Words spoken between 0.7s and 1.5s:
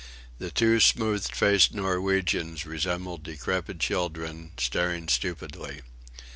smooth